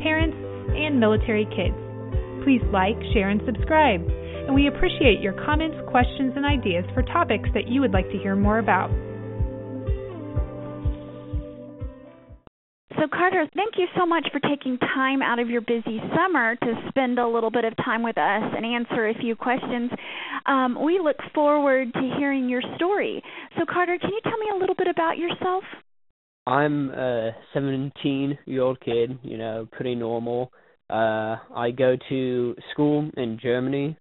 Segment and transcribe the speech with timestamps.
[0.00, 0.36] parents,
[0.74, 1.76] and military kids.
[2.44, 4.00] Please like, share, and subscribe.
[4.46, 8.18] And we appreciate your comments, questions, and ideas for topics that you would like to
[8.18, 8.90] hear more about.
[13.04, 16.74] So, Carter, thank you so much for taking time out of your busy summer to
[16.88, 19.90] spend a little bit of time with us and answer a few questions.
[20.46, 23.22] Um, we look forward to hearing your story.
[23.58, 25.64] So, Carter, can you tell me a little bit about yourself?
[26.46, 30.52] I'm a 17 year old kid, you know, pretty normal.
[30.90, 33.96] Uh, I go to school in Germany.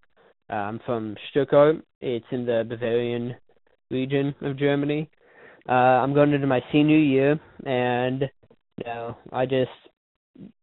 [0.50, 1.78] I'm from Stuttgart.
[2.02, 3.36] It's in the Bavarian
[3.90, 5.09] region of Germany.
[5.68, 8.22] Uh, I'm going into my senior year, and
[8.78, 9.72] you know, I just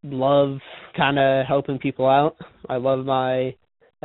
[0.02, 0.58] love
[0.94, 2.36] kind of helping people out.
[2.68, 3.55] I love my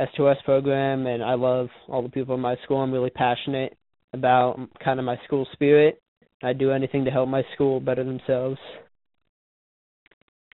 [0.00, 2.78] S2S program, and I love all the people in my school.
[2.78, 3.76] I'm really passionate
[4.14, 6.00] about kind of my school spirit.
[6.42, 8.58] I do anything to help my school better themselves.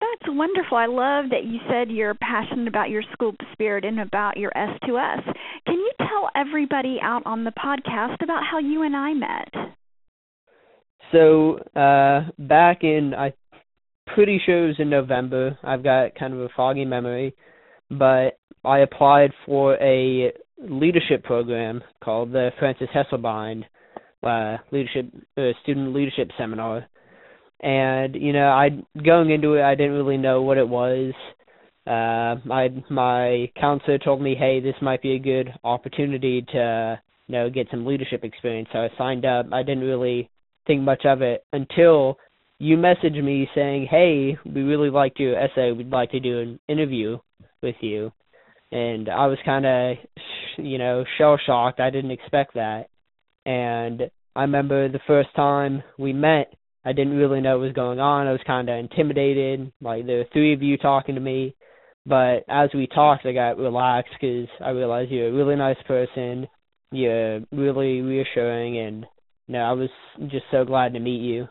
[0.00, 0.76] That's wonderful.
[0.76, 5.24] I love that you said you're passionate about your school spirit and about your S2S.
[5.64, 9.48] Can you tell everybody out on the podcast about how you and I met?
[11.12, 13.32] So, uh back in I
[14.14, 15.58] pretty sure it was in November.
[15.62, 17.34] I've got kind of a foggy memory,
[17.90, 23.64] but I applied for a leadership program called the Frances Hesselbein
[24.22, 25.06] uh, leadership
[25.36, 26.86] uh, student leadership seminar,
[27.60, 28.70] and you know, I
[29.04, 31.12] going into it, I didn't really know what it was.
[31.86, 37.32] Uh, my my counselor told me, hey, this might be a good opportunity to you
[37.32, 38.68] know get some leadership experience.
[38.72, 39.46] So I signed up.
[39.52, 40.30] I didn't really
[40.66, 42.18] think much of it until
[42.58, 45.72] you messaged me saying, "Hey, we really liked your essay.
[45.72, 47.18] We'd like to do an interview
[47.62, 48.12] with you."
[48.70, 49.96] And I was kind of,
[50.56, 51.80] you know, shell shocked.
[51.80, 52.88] I didn't expect that.
[53.44, 54.02] And
[54.34, 56.52] I remember the first time we met,
[56.84, 58.26] I didn't really know what was going on.
[58.26, 59.72] I was kind of intimidated.
[59.80, 61.54] Like there were three of you talking to me,
[62.06, 66.48] but as we talked, I got relaxed because I realized you're a really nice person.
[66.90, 69.06] You're really reassuring, and
[69.46, 69.88] you know, I was
[70.28, 71.48] just so glad to meet you.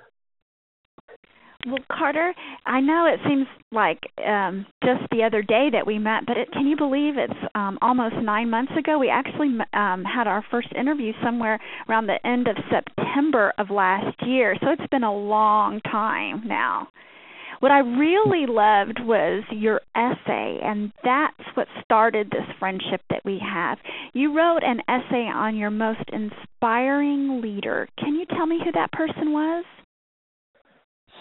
[1.68, 2.34] Well, Carter,
[2.66, 6.52] I know it seems like um, just the other day that we met, but it,
[6.52, 8.98] can you believe it's um, almost nine months ago?
[8.98, 14.18] We actually um, had our first interview somewhere around the end of September of last
[14.26, 16.88] year, so it's been a long time now.
[17.60, 23.40] What I really loved was your essay, and that's what started this friendship that we
[23.40, 23.78] have.
[24.14, 27.88] You wrote an essay on your most inspiring leader.
[28.00, 29.64] Can you tell me who that person was?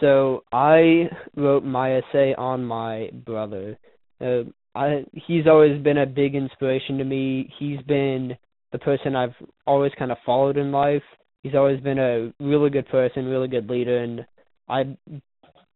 [0.00, 3.78] So I wrote my essay on my brother.
[4.20, 4.44] Uh,
[4.74, 7.52] I he's always been a big inspiration to me.
[7.58, 8.36] He's been
[8.72, 9.34] the person I've
[9.66, 11.02] always kind of followed in life.
[11.42, 14.26] He's always been a really good person, really good leader, and
[14.68, 14.96] I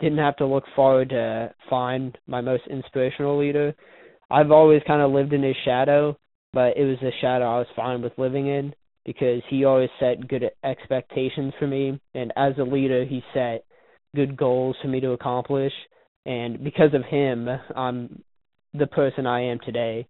[0.01, 3.75] didn't have to look forward to find my most inspirational leader.
[4.31, 6.17] I've always kind of lived in his shadow,
[6.53, 8.75] but it was a shadow I was fine with living in
[9.05, 13.65] because he always set good expectations for me, and as a leader, he set
[14.15, 15.73] good goals for me to accomplish
[16.27, 18.23] and because of him I'm
[18.75, 20.07] the person I am today.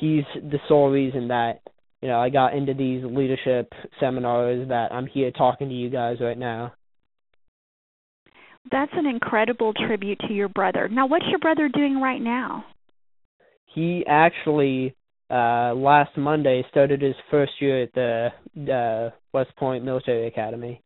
[0.00, 1.60] He's the sole reason that
[2.02, 6.16] you know I got into these leadership seminars that I'm here talking to you guys
[6.20, 6.72] right now.
[8.70, 10.88] That's an incredible tribute to your brother.
[10.88, 12.64] Now what's your brother doing right now?
[13.74, 14.94] He actually
[15.30, 18.28] uh last Monday started his first year at the
[18.72, 20.82] uh West Point Military Academy.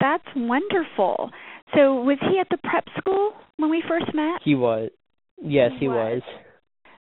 [0.00, 1.30] That's wonderful.
[1.74, 4.40] So was he at the prep school when we first met?
[4.44, 4.90] He was.
[5.42, 6.22] Yes, he, he was.
[6.22, 6.22] was.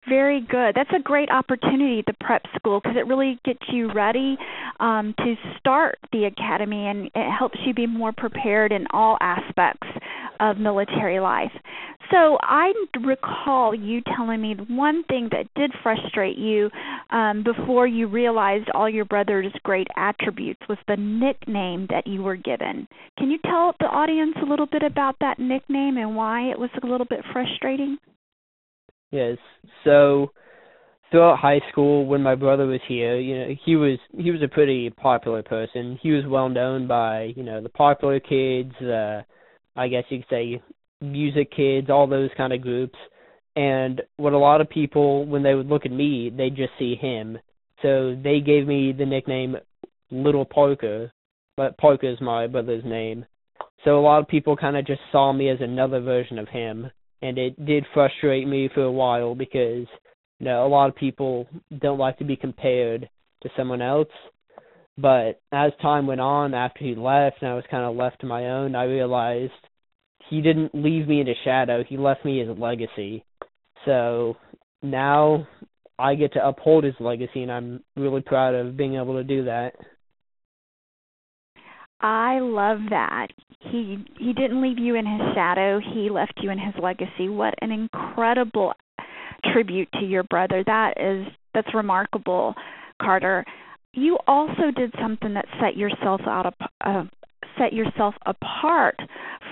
[0.09, 0.75] Very good.
[0.75, 4.39] That's a great opportunity, the prep school, because it really gets you ready
[4.81, 9.87] um, to start the academy and it helps you be more prepared in all aspects
[10.41, 11.53] of military life.
[12.11, 12.73] So I
[13.05, 16.69] recall you telling me one thing that did frustrate you
[17.11, 22.37] um, before you realized all your brother's great attributes was the nickname that you were
[22.37, 22.89] given.
[23.17, 26.71] Can you tell the audience a little bit about that nickname and why it was
[26.83, 27.97] a little bit frustrating?
[29.13, 29.39] Yes.
[29.85, 30.33] So
[31.11, 34.49] throughout high school when my brother was here, you know, he was he was a
[34.49, 35.99] pretty popular person.
[36.03, 39.23] He was well known by, you know, the popular kids, uh
[39.77, 40.61] I guess you could say
[41.01, 42.99] music kids, all those kind of groups.
[43.57, 46.95] And what a lot of people, when they would look at me, they just see
[46.95, 47.39] him.
[47.83, 49.57] So they gave me the nickname
[50.11, 51.13] Little Parker,
[51.57, 53.25] but Parker is my brother's name.
[53.85, 56.91] So a lot of people kind of just saw me as another version of him,
[57.23, 59.87] and it did frustrate me for a while because
[60.39, 61.47] you know a lot of people
[61.81, 63.09] don't like to be compared
[63.43, 64.09] to someone else.
[64.99, 68.27] But as time went on, after he left, and I was kind of left to
[68.27, 69.53] my own, I realized
[70.29, 71.83] he didn't leave me in a shadow.
[71.83, 73.25] He left me his legacy.
[73.85, 74.37] So
[74.83, 75.47] now
[75.99, 79.45] I get to uphold his legacy, and I'm really proud of being able to do
[79.45, 79.73] that.
[82.01, 83.29] I love that.
[83.71, 85.81] He he didn't leave you in his shadow.
[85.95, 87.29] He left you in his legacy.
[87.29, 88.73] What an incredible
[89.53, 90.65] tribute to your brother.
[90.65, 92.55] That is that's remarkable,
[93.03, 93.45] Carter.
[93.93, 97.05] You also did something that set yourself out uh,
[97.59, 98.97] set yourself apart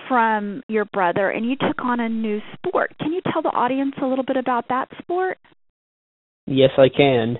[0.09, 2.95] from your brother and you took on a new sport.
[2.99, 5.39] Can you tell the audience a little bit about that sport?
[6.47, 7.39] Yes, I can.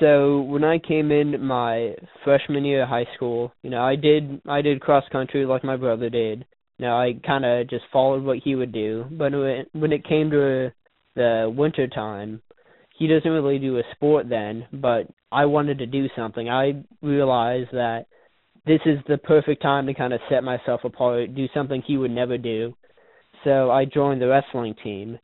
[0.00, 1.94] So when I came in my
[2.24, 5.76] freshman year of high school, you know, I did I did cross country like my
[5.76, 6.44] brother did.
[6.78, 9.06] You know, I kind of just followed what he would do.
[9.10, 10.72] But when when it came to
[11.16, 12.42] the winter time,
[12.96, 16.48] he doesn't really do a sport then, but I wanted to do something.
[16.48, 18.06] I realized that
[18.66, 22.10] this is the perfect time to kind of set myself apart, do something he would
[22.10, 22.74] never do.
[23.44, 25.18] So I joined the wrestling team.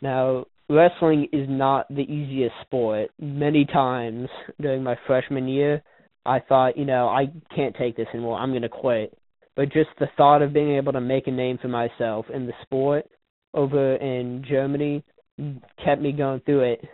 [0.00, 3.10] Now, wrestling is not the easiest sport.
[3.20, 4.28] Many times
[4.60, 5.82] during my freshman year,
[6.24, 8.38] I thought, you know, I can't take this anymore.
[8.38, 9.16] I'm going to quit.
[9.54, 12.52] But just the thought of being able to make a name for myself in the
[12.62, 13.06] sport
[13.54, 15.02] over in Germany
[15.84, 16.84] kept me going through it.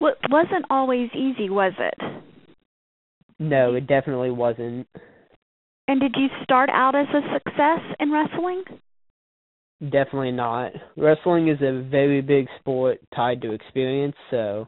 [0.00, 1.94] Well, it wasn't always easy, was it?
[3.38, 4.86] No, it definitely wasn't.
[5.86, 8.64] And did you start out as a success in wrestling?
[9.80, 10.72] Definitely not.
[10.96, 14.66] Wrestling is a very big sport tied to experience, so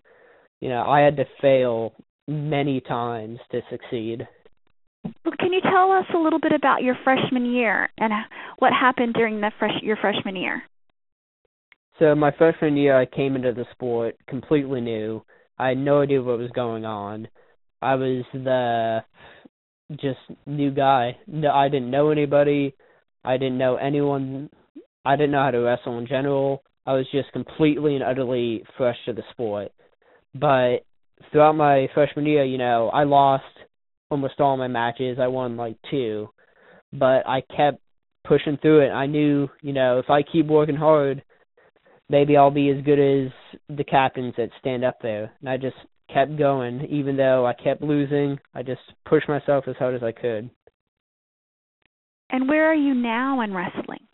[0.61, 1.94] you know, I had to fail
[2.28, 4.26] many times to succeed.
[5.05, 8.12] Well, can you tell us a little bit about your freshman year and
[8.58, 10.62] what happened during the fresh your freshman year?
[11.99, 15.23] So my freshman year, I came into the sport completely new.
[15.58, 17.28] I had no idea what was going on.
[17.82, 19.00] I was the
[19.92, 21.16] just new guy.
[21.26, 22.74] No, I didn't know anybody.
[23.24, 24.50] I didn't know anyone
[25.04, 26.62] I didn't know how to wrestle in general.
[26.86, 29.72] I was just completely and utterly fresh to the sport.
[30.34, 30.84] But
[31.30, 33.44] throughout my freshman year, you know, I lost
[34.10, 35.18] almost all my matches.
[35.20, 36.28] I won like two.
[36.92, 37.80] But I kept
[38.26, 38.90] pushing through it.
[38.90, 41.22] I knew, you know, if I keep working hard,
[42.08, 43.32] maybe I'll be as good as
[43.74, 45.32] the captains that stand up there.
[45.40, 45.76] And I just
[46.12, 48.38] kept going, even though I kept losing.
[48.54, 50.50] I just pushed myself as hard as I could.
[52.30, 54.06] And where are you now in wrestling?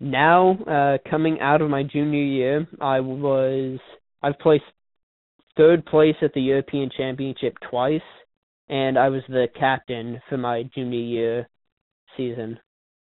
[0.00, 3.78] now uh coming out of my junior year i was
[4.22, 4.64] i've placed
[5.58, 8.00] third place at the european championship twice
[8.70, 11.48] and i was the captain for my junior year
[12.16, 12.58] season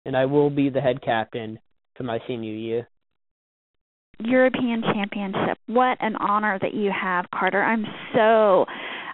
[0.06, 1.59] and i will be the head captain
[1.94, 2.88] for my senior year
[4.20, 7.85] european championship what an honor that you have carter i'm
[8.15, 8.65] so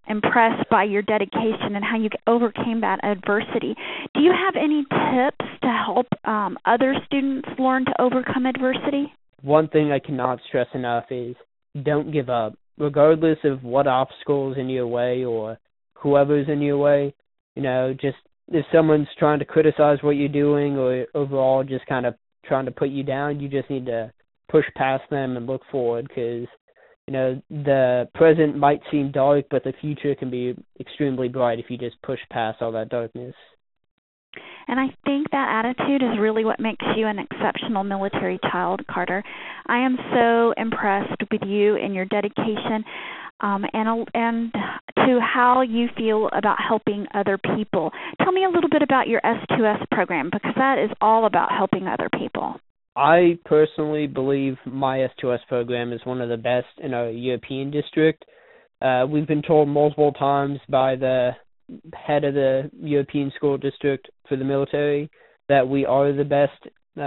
[0.08, 3.74] impressed by your dedication and how you overcame that adversity.
[4.14, 9.12] Do you have any tips to help um, other students learn to overcome adversity?
[9.42, 11.36] One thing I cannot stress enough is
[11.82, 12.54] don't give up.
[12.78, 15.58] Regardless of what obstacles in your way or
[15.94, 17.14] whoever's in your way,
[17.54, 18.16] you know, just
[18.48, 22.14] if someone's trying to criticize what you're doing or overall just kind of
[22.44, 24.12] trying to put you down, you just need to
[24.54, 26.46] push past them and look forward because
[27.08, 31.66] you know the present might seem dark but the future can be extremely bright if
[31.68, 33.34] you just push past all that darkness
[34.68, 39.22] and I think that attitude is really what makes you an exceptional military child, Carter.
[39.66, 42.82] I am so impressed with you and your dedication
[43.40, 44.52] um, and and
[44.96, 47.92] to how you feel about helping other people.
[48.22, 51.86] Tell me a little bit about your S2S program because that is all about helping
[51.86, 52.56] other people.
[52.96, 58.24] I personally believe my S2S program is one of the best in our European district.
[58.80, 61.30] Uh, we've been told multiple times by the
[61.94, 65.10] head of the European school district for the military
[65.48, 66.52] that we are the best
[66.96, 67.00] uh,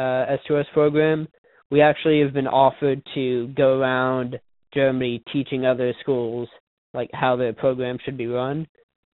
[0.50, 1.28] S2S program.
[1.72, 4.40] We actually have been offered to go around
[4.74, 6.50] Germany teaching other schools
[6.94, 8.68] like how their program should be run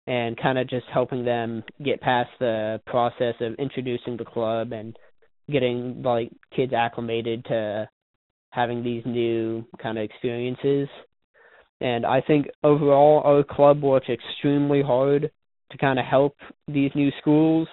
[0.08, 4.96] and kind of just helping them get past the process of introducing the club and
[5.52, 7.90] getting like kids acclimated to
[8.52, 10.88] having these new kind of experiences.
[11.80, 15.32] And I think overall our club works extremely hard
[15.72, 16.36] to kind of help
[16.68, 17.68] these new schools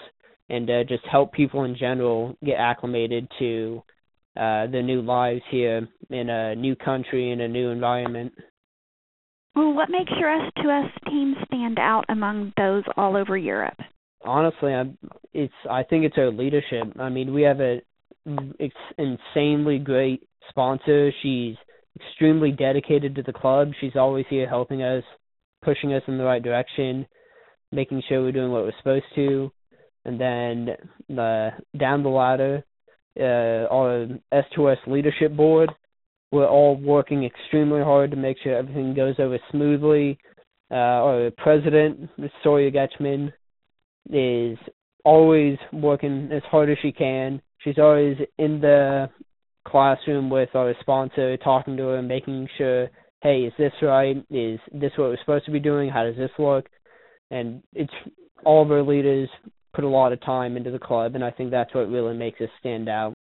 [0.48, 3.82] and uh, just help people in general get acclimated to
[4.36, 8.32] uh, their new lives here in a new country in a new environment.
[9.54, 13.78] Well, what makes your S2S team stand out among those all over Europe?
[14.28, 14.98] Honestly, I'm,
[15.32, 16.92] it's I think it's our leadership.
[16.98, 17.80] I mean, we have a
[18.58, 21.10] it's insanely great sponsor.
[21.22, 21.56] She's
[21.96, 23.70] extremely dedicated to the club.
[23.80, 25.02] She's always here helping us,
[25.64, 27.06] pushing us in the right direction,
[27.72, 29.50] making sure we're doing what we're supposed to.
[30.04, 30.68] And then
[31.08, 32.62] the down the ladder,
[33.18, 35.70] uh, our S2S leadership board,
[36.32, 40.18] we're all working extremely hard to make sure everything goes over smoothly.
[40.70, 42.10] Uh, our president,
[42.42, 43.32] Sawyer Getchman,
[44.10, 44.58] is
[45.04, 47.40] always working as hard as she can.
[47.58, 49.08] She's always in the
[49.66, 52.88] classroom with our sponsor, talking to her, making sure,
[53.22, 54.16] hey, is this right?
[54.30, 55.90] Is this what we're supposed to be doing?
[55.90, 56.66] How does this look?
[57.30, 57.92] And it's
[58.44, 59.28] all of our leaders
[59.74, 62.40] put a lot of time into the club, and I think that's what really makes
[62.40, 63.14] us stand out.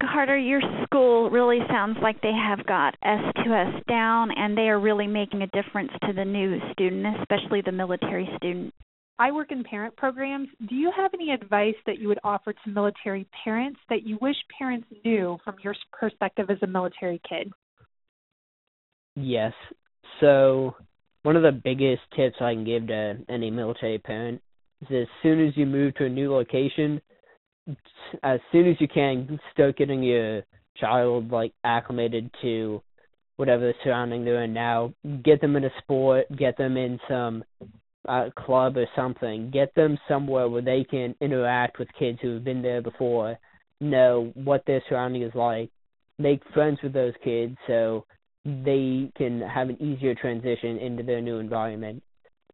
[0.00, 5.06] Carter, your school really sounds like they have got S2S down and they are really
[5.06, 8.74] making a difference to the new student, especially the military student.
[9.18, 10.48] I work in parent programs.
[10.68, 14.36] Do you have any advice that you would offer to military parents that you wish
[14.58, 17.52] parents knew from your perspective as a military kid?
[19.14, 19.52] Yes.
[20.20, 20.74] So,
[21.22, 24.42] one of the biggest tips I can give to any military parent
[24.82, 27.00] is as soon as you move to a new location,
[28.22, 30.42] as soon as you can, start getting your
[30.76, 32.82] child like acclimated to
[33.36, 34.92] whatever the surrounding they're in now.
[35.24, 37.44] Get them in a sport, get them in some
[38.08, 39.50] uh, club or something.
[39.50, 43.38] Get them somewhere where they can interact with kids who have been there before,
[43.80, 45.70] know what their surrounding is like,
[46.18, 48.04] make friends with those kids so
[48.44, 52.02] they can have an easier transition into their new environment.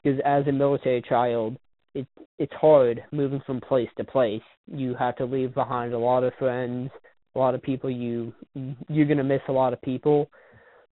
[0.03, 1.57] Because as a military child,
[1.95, 2.07] it
[2.39, 4.43] it's hard moving from place to place.
[4.67, 6.91] You have to leave behind a lot of friends,
[7.35, 8.33] a lot of people you
[8.89, 10.31] you're gonna miss a lot of people.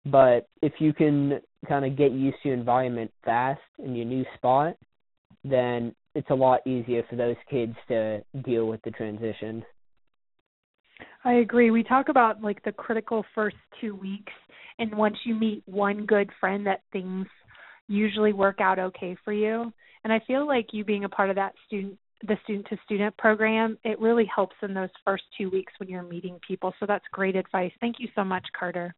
[0.06, 4.24] But if you can kind of get used to your environment fast in your new
[4.36, 4.76] spot,
[5.44, 9.64] then it's a lot easier for those kids to deal with the transition.
[11.24, 11.70] I agree.
[11.70, 14.32] We talk about like the critical first two weeks,
[14.78, 17.26] and once you meet one good friend, that things
[17.88, 19.72] usually work out okay for you.
[20.04, 23.16] And I feel like you being a part of that student the student to student
[23.16, 26.74] program, it really helps in those first two weeks when you're meeting people.
[26.80, 27.70] So that's great advice.
[27.80, 28.92] Thank you so much, Carter.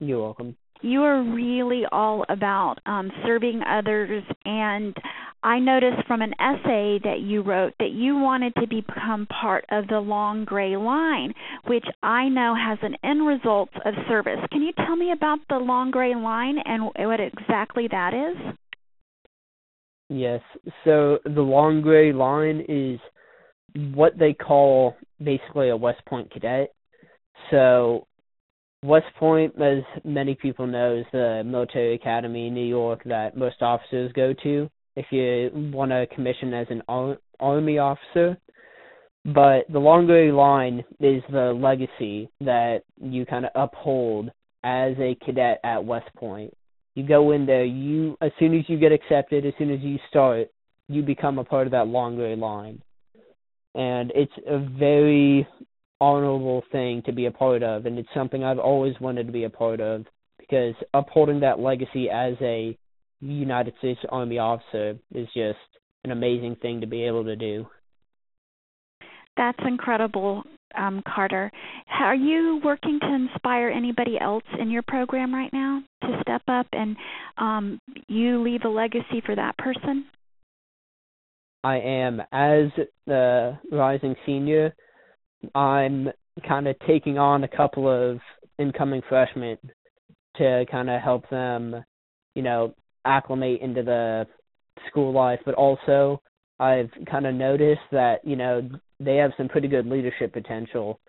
[0.00, 0.56] You're welcome.
[0.82, 4.96] You are really all about um, serving others, and
[5.42, 9.88] I noticed from an essay that you wrote that you wanted to become part of
[9.88, 11.34] the long gray line,
[11.66, 14.38] which I know has an end result of service.
[14.52, 18.54] Can you tell me about the long gray line and what exactly that is?
[20.08, 20.40] Yes.
[20.84, 22.98] So the long gray line is
[23.94, 26.72] what they call basically a West Point cadet.
[27.50, 28.06] So
[28.82, 33.60] West Point, as many people know, is the military academy in New York that most
[33.60, 36.82] officers go to if you want to commission as an
[37.38, 38.38] army officer.
[39.26, 44.30] But the long gray line is the legacy that you kind of uphold
[44.64, 46.54] as a cadet at West Point.
[46.94, 49.98] You go in there, you as soon as you get accepted, as soon as you
[50.08, 50.48] start,
[50.88, 52.82] you become a part of that long gray line.
[53.74, 55.46] And it's a very
[56.00, 59.44] honorable thing to be a part of, and it's something I've always wanted to be
[59.44, 60.06] a part of
[60.38, 62.76] because upholding that legacy as a
[63.20, 65.58] United States Army officer is just
[66.04, 67.66] an amazing thing to be able to do.
[69.36, 70.42] That's incredible,
[70.76, 71.50] um, Carter.
[72.00, 76.66] Are you working to inspire anybody else in your program right now to step up
[76.72, 76.96] and
[77.38, 77.78] um,
[78.08, 80.06] you leave a legacy for that person?
[81.62, 82.20] I am.
[82.32, 82.70] As
[83.06, 84.74] the rising senior,
[85.54, 86.08] I'm
[86.46, 88.18] kind of taking on a couple of
[88.58, 89.58] incoming freshmen
[90.36, 91.84] to kind of help them,
[92.34, 94.26] you know, acclimate into the
[94.88, 96.20] school life, but also
[96.58, 98.68] I've kind of noticed that, you know,
[98.98, 101.00] they have some pretty good leadership potential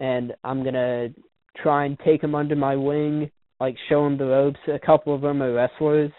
[0.00, 1.14] and I'm going to
[1.56, 4.60] try and take them under my wing, like show them the ropes.
[4.72, 6.12] A couple of them are wrestlers,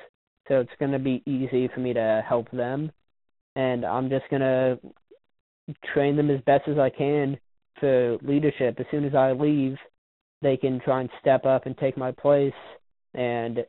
[0.48, 2.92] so it's going to be easy for me to help them.
[3.56, 4.80] And I'm just going to
[5.94, 7.38] train them as best as I can
[7.82, 8.80] to leadership.
[8.80, 9.78] As soon as I leave,
[10.42, 12.54] they can try and step up and take my place
[13.14, 13.60] and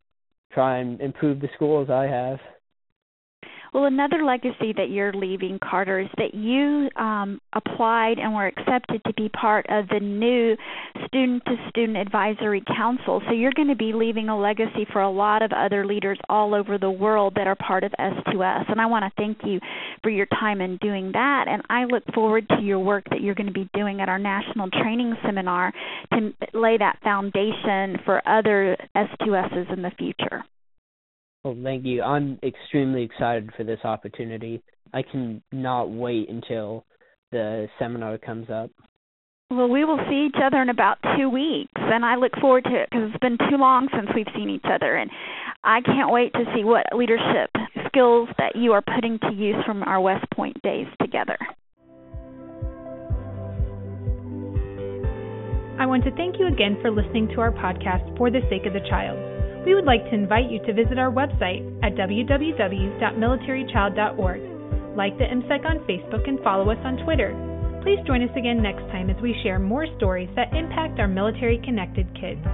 [0.52, 2.38] try and improve the schools I have.
[3.72, 9.02] Well, another legacy that you're leaving, Carter, is that you um, applied and were accepted
[9.04, 10.56] to be part of the new
[11.06, 13.22] Student to Student Advisory Council.
[13.26, 16.54] So you're going to be leaving a legacy for a lot of other leaders all
[16.54, 18.70] over the world that are part of S2S.
[18.70, 19.60] And I want to thank you
[20.02, 21.46] for your time in doing that.
[21.48, 24.18] And I look forward to your work that you're going to be doing at our
[24.18, 25.72] national training seminar
[26.12, 30.44] to lay that foundation for other S2Ss in the future.
[31.42, 32.02] Well, thank you.
[32.02, 34.62] I'm extremely excited for this opportunity.
[34.92, 36.84] I can not wait until
[37.32, 38.70] the seminar comes up.
[39.50, 42.82] Well, we will see each other in about two weeks, and I look forward to
[42.82, 45.10] it because it's been too long since we've seen each other, and
[45.64, 47.50] I can't wait to see what leadership
[47.88, 51.36] skills that you are putting to use from our West Point days together.
[55.80, 58.72] I want to thank you again for listening to our podcast, For the Sake of
[58.72, 59.18] the Child.
[59.66, 64.49] We would like to invite you to visit our website at www.militarychild.org.
[64.96, 67.34] Like the MCEC on Facebook and follow us on Twitter.
[67.82, 71.58] Please join us again next time as we share more stories that impact our military
[71.64, 72.44] connected kids.